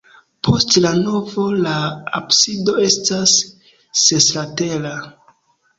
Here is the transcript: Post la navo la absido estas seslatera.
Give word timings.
Post 0.45 0.77
la 0.85 0.93
navo 1.01 1.45
la 1.67 1.75
absido 2.21 2.77
estas 2.89 3.39
seslatera. 4.07 4.99